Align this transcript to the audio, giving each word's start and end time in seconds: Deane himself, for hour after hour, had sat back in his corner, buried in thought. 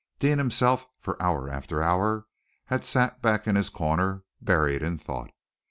Deane 0.17 0.39
himself, 0.39 0.87
for 0.99 1.21
hour 1.21 1.47
after 1.47 1.83
hour, 1.83 2.25
had 2.65 2.83
sat 2.83 3.21
back 3.21 3.45
in 3.45 3.55
his 3.55 3.69
corner, 3.69 4.23
buried 4.41 4.81
in 4.81 4.97
thought. 4.97 5.29